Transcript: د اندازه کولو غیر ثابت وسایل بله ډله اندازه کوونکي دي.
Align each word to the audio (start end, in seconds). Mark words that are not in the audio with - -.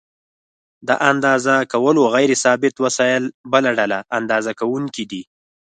د 0.87 0.89
اندازه 1.11 1.55
کولو 1.73 2.01
غیر 2.15 2.31
ثابت 2.43 2.75
وسایل 2.85 3.23
بله 3.53 3.69
ډله 3.77 3.99
اندازه 4.19 4.51
کوونکي 4.59 5.03
دي. 5.11 5.21